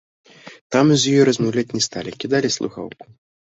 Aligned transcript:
Там 0.75 0.85
з 0.93 1.13
ёй 1.19 1.23
размаўляць 1.31 1.75
не 1.77 1.85
сталі, 1.91 2.17
кідалі 2.27 2.55
слухаўку. 2.61 3.03